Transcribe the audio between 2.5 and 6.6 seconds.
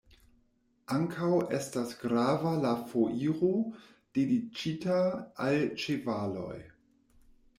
la Foiro dediĉita al ĉevaloj.